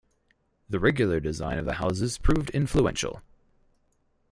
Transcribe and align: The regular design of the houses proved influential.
The 0.67 0.79
regular 0.79 1.19
design 1.19 1.59
of 1.59 1.65
the 1.65 1.73
houses 1.75 2.17
proved 2.17 2.49
influential. 2.49 3.21